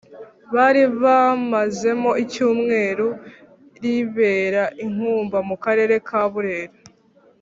[0.55, 3.07] bari bamazemo icyumweru,
[3.81, 6.75] ribera i nkumba mu karere ka burera.